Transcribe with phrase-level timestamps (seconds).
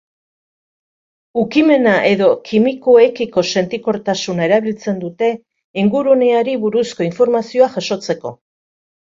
[1.41, 5.31] Ukimena edo kimikoekiko sentikortasuna erabiltzen dute,
[5.83, 8.35] inguruneari buruzko informazioa jasotzeko.